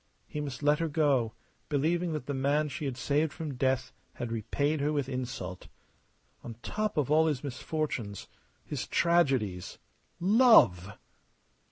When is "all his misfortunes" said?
7.11-8.27